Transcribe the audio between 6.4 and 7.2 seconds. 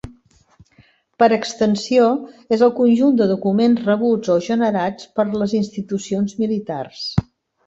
militars.